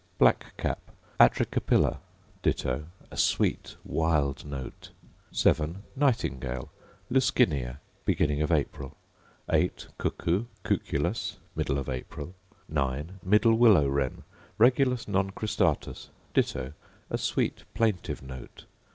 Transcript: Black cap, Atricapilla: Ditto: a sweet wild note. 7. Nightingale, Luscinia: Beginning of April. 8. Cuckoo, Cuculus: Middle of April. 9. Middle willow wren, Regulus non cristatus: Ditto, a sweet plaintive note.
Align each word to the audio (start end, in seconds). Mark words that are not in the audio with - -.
Black 0.17 0.57
cap, 0.57 0.79
Atricapilla: 1.19 1.99
Ditto: 2.41 2.85
a 3.11 3.17
sweet 3.17 3.75
wild 3.85 4.43
note. 4.43 4.89
7. 5.31 5.83
Nightingale, 5.95 6.71
Luscinia: 7.11 7.77
Beginning 8.03 8.41
of 8.41 8.51
April. 8.51 8.97
8. 9.51 9.89
Cuckoo, 9.99 10.45
Cuculus: 10.65 11.37
Middle 11.55 11.77
of 11.77 11.87
April. 11.87 12.33
9. 12.67 13.19
Middle 13.23 13.53
willow 13.53 13.87
wren, 13.87 14.23
Regulus 14.57 15.07
non 15.07 15.29
cristatus: 15.29 16.09
Ditto, 16.33 16.73
a 17.11 17.17
sweet 17.19 17.63
plaintive 17.75 18.23
note. 18.23 18.65